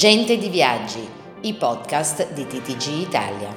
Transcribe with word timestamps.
Gente 0.00 0.38
di 0.38 0.48
Viaggi, 0.48 1.06
i 1.42 1.52
podcast 1.52 2.32
di 2.32 2.46
TTG 2.46 3.06
Italia. 3.06 3.48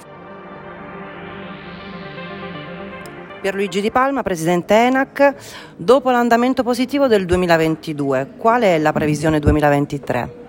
Pierluigi 3.39 3.79
Di 3.79 3.89
Palma, 3.89 4.23
presidente 4.23 4.73
ENAC, 4.73 5.35
dopo 5.77 6.11
l'andamento 6.11 6.61
positivo 6.61 7.07
del 7.07 7.23
2022, 7.23 8.31
qual 8.35 8.63
è 8.63 8.77
la 8.77 8.91
previsione 8.91 9.39
2023? 9.39 10.41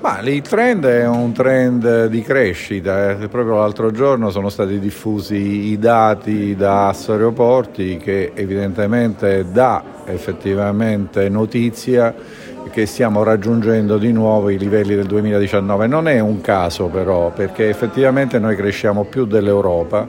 Ma 0.00 0.20
il 0.20 0.42
trend 0.42 0.84
è 0.84 1.06
un 1.06 1.32
trend 1.32 2.06
di 2.06 2.20
crescita, 2.20 3.10
eh. 3.10 3.28
proprio 3.28 3.56
l'altro 3.56 3.90
giorno 3.90 4.28
sono 4.30 4.50
stati 4.50 4.78
diffusi 4.78 5.36
i 5.70 5.78
dati 5.78 6.54
da 6.54 6.88
Asso 6.88 7.12
Aeroporti 7.12 7.96
che 7.96 8.32
evidentemente 8.34 9.46
dà 9.50 9.82
effettivamente 10.06 11.28
notizia 11.30 12.14
che 12.70 12.86
stiamo 12.86 13.22
raggiungendo 13.22 13.98
di 13.98 14.12
nuovo 14.12 14.50
i 14.50 14.58
livelli 14.58 14.94
del 14.94 15.06
2019. 15.06 15.86
Non 15.86 16.08
è 16.08 16.20
un 16.20 16.40
caso 16.40 16.86
però 16.86 17.30
perché 17.30 17.68
effettivamente 17.68 18.38
noi 18.38 18.56
cresciamo 18.56 19.04
più 19.04 19.24
dell'Europa 19.24 20.06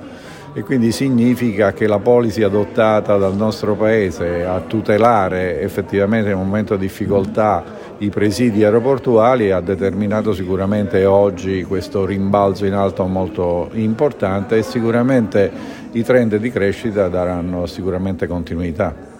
e 0.53 0.63
quindi 0.63 0.91
significa 0.91 1.71
che 1.71 1.87
la 1.87 1.99
policy 1.99 2.43
adottata 2.43 3.17
dal 3.17 3.35
nostro 3.35 3.75
Paese 3.75 4.43
a 4.43 4.59
tutelare 4.59 5.61
effettivamente 5.61 6.29
in 6.29 6.35
un 6.35 6.45
momento 6.45 6.75
di 6.75 6.87
difficoltà 6.87 7.63
i 7.99 8.09
presidi 8.09 8.63
aeroportuali 8.63 9.51
ha 9.51 9.61
determinato 9.61 10.33
sicuramente 10.33 11.05
oggi 11.05 11.63
questo 11.63 12.03
rimbalzo 12.05 12.65
in 12.65 12.73
alto 12.73 13.05
molto 13.05 13.69
importante 13.73 14.57
e 14.57 14.63
sicuramente 14.63 15.51
i 15.91 16.03
trend 16.03 16.35
di 16.35 16.51
crescita 16.51 17.07
daranno 17.07 17.65
sicuramente 17.65 18.27
continuità. 18.27 19.10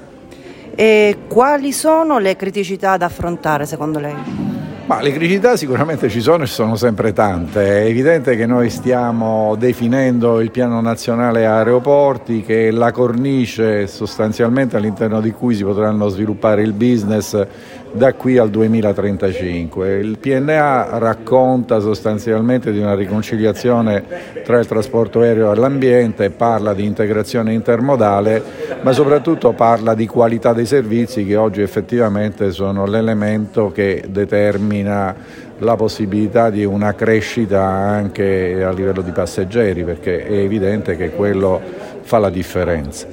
E 0.75 1.17
quali 1.27 1.71
sono 1.73 2.17
le 2.20 2.35
criticità 2.35 2.98
da 2.98 3.05
affrontare 3.05 3.66
secondo 3.66 3.99
lei? 3.99 4.50
Ma 4.91 4.99
le 4.99 5.13
criticità 5.13 5.55
sicuramente 5.55 6.09
ci 6.09 6.20
sono 6.20 6.43
e 6.43 6.47
sono 6.47 6.75
sempre 6.75 7.13
tante. 7.13 7.63
È 7.63 7.85
evidente 7.85 8.35
che 8.35 8.45
noi 8.45 8.70
stiamo 8.70 9.55
definendo 9.57 10.41
il 10.41 10.51
piano 10.51 10.81
nazionale 10.81 11.45
aeroporti, 11.45 12.41
che 12.41 12.67
è 12.67 12.71
la 12.71 12.91
cornice 12.91 13.87
sostanzialmente 13.87 14.75
all'interno 14.75 15.21
di 15.21 15.31
cui 15.31 15.55
si 15.55 15.63
potranno 15.63 16.09
sviluppare 16.09 16.61
il 16.61 16.73
business 16.73 17.48
da 17.93 18.13
qui 18.13 18.37
al 18.37 18.49
2035. 18.49 19.98
Il 19.99 20.17
PNA 20.17 20.98
racconta 20.98 21.79
sostanzialmente 21.79 22.71
di 22.71 22.79
una 22.79 22.95
riconciliazione 22.95 24.03
tra 24.43 24.59
il 24.59 24.65
trasporto 24.65 25.21
aereo 25.21 25.51
e 25.51 25.55
l'ambiente, 25.55 26.31
parla 26.31 26.73
di 26.73 26.85
integrazione 26.85 27.53
intermodale, 27.53 28.43
ma 28.81 28.91
soprattutto 28.91 29.53
parla 29.53 29.93
di 29.93 30.07
qualità 30.07 30.53
dei 30.53 30.65
servizi 30.65 31.26
che 31.26 31.35
oggi 31.35 31.61
effettivamente 31.61 32.51
sono 32.51 32.85
l'elemento 32.85 33.71
che 33.71 34.03
determina 34.09 34.80
determina 34.82 35.15
la 35.60 35.76
possibilità 35.76 36.49
di 36.49 36.65
una 36.65 36.93
crescita 36.96 37.62
anche 37.62 38.63
a 38.63 38.71
livello 38.71 39.01
di 39.01 39.12
passeggeri, 39.12 39.84
perché 39.84 40.26
è 40.26 40.34
evidente 40.34 40.98
che 40.98 41.12
quello 41.12 41.62
fa 42.01 42.18
la 42.18 42.29
differenza. 42.29 43.07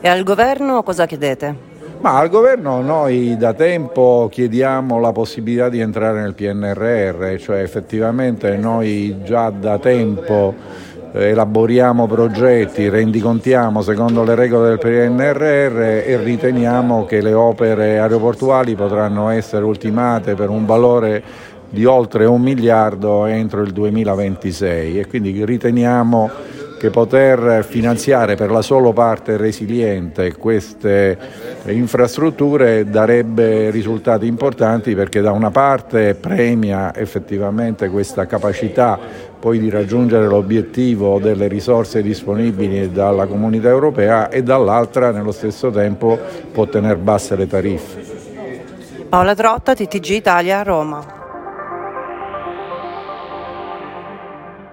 E 0.00 0.08
al 0.08 0.22
governo 0.22 0.82
cosa 0.82 1.06
chiedete? 1.06 1.66
Ma 2.00 2.18
al 2.18 2.28
governo 2.28 2.80
noi 2.80 3.36
da 3.36 3.54
tempo 3.54 4.28
chiediamo 4.30 5.00
la 5.00 5.10
possibilità 5.10 5.68
di 5.68 5.80
entrare 5.80 6.20
nel 6.20 6.34
PNRR, 6.34 7.36
cioè 7.38 7.60
effettivamente 7.60 8.56
noi 8.56 9.22
già 9.24 9.50
da 9.50 9.78
tempo 9.78 10.54
elaboriamo 11.12 12.06
progetti, 12.06 12.88
rendicontiamo 12.88 13.82
secondo 13.82 14.24
le 14.24 14.34
regole 14.34 14.68
del 14.68 14.78
PNRR 14.78 15.80
e 15.80 16.16
riteniamo 16.22 17.04
che 17.04 17.20
le 17.20 17.32
opere 17.32 17.98
aeroportuali 17.98 18.74
potranno 18.74 19.28
essere 19.28 19.64
ultimate 19.64 20.34
per 20.34 20.50
un 20.50 20.66
valore 20.66 21.22
di 21.70 21.84
oltre 21.84 22.24
un 22.24 22.40
miliardo 22.40 23.26
entro 23.26 23.62
il 23.62 23.72
2026 23.72 25.00
e 25.00 25.06
quindi 25.06 25.44
riteniamo 25.44 26.30
che 26.78 26.90
poter 26.90 27.64
finanziare 27.64 28.36
per 28.36 28.50
la 28.50 28.62
sola 28.62 28.92
parte 28.92 29.36
resiliente 29.36 30.34
queste 30.36 31.18
infrastrutture 31.66 32.88
darebbe 32.88 33.70
risultati 33.70 34.26
importanti 34.26 34.94
perché 34.94 35.20
da 35.20 35.32
una 35.32 35.50
parte 35.50 36.14
premia 36.14 36.94
effettivamente 36.94 37.90
questa 37.90 38.26
capacità 38.26 38.98
poi 39.38 39.58
di 39.58 39.68
raggiungere 39.68 40.26
l'obiettivo 40.26 41.18
delle 41.18 41.48
risorse 41.48 42.02
disponibili 42.02 42.90
dalla 42.90 43.26
comunità 43.26 43.68
europea 43.68 44.30
e 44.30 44.42
dall'altra 44.42 45.10
nello 45.10 45.32
stesso 45.32 45.70
tempo 45.70 46.18
può 46.52 46.66
tenere 46.66 46.96
basse 46.96 47.36
le 47.36 47.46
tariffe. 47.46 48.16
Paola 49.08 49.34
Trotta, 49.34 49.74
TTG 49.74 50.10
Italia, 50.10 50.62
Roma. 50.62 51.17